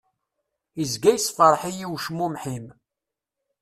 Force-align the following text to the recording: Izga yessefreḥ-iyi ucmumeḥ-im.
Izga 0.83 1.11
yessefreḥ-iyi 1.13 1.87
ucmumeḥ-im. 1.95 2.65